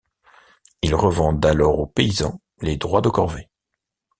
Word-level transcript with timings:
Ils 0.81 0.95
revendent 0.95 1.45
alors 1.45 1.77
aux 1.77 1.85
paysans 1.85 2.41
les 2.63 2.75
droits 2.75 3.01
de 3.01 3.09
corvées. 3.09 3.51